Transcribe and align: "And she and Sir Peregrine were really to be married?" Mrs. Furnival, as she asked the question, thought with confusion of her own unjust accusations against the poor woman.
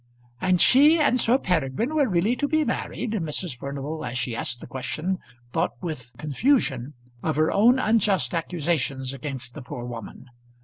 "And 0.39 0.59
she 0.59 0.99
and 0.99 1.19
Sir 1.19 1.37
Peregrine 1.37 1.93
were 1.93 2.09
really 2.09 2.35
to 2.37 2.47
be 2.47 2.65
married?" 2.65 3.11
Mrs. 3.11 3.55
Furnival, 3.55 4.03
as 4.03 4.17
she 4.17 4.35
asked 4.35 4.59
the 4.59 4.65
question, 4.65 5.19
thought 5.53 5.73
with 5.79 6.13
confusion 6.17 6.95
of 7.21 7.35
her 7.35 7.51
own 7.51 7.77
unjust 7.77 8.33
accusations 8.33 9.13
against 9.13 9.53
the 9.53 9.61
poor 9.61 9.85
woman. 9.85 10.25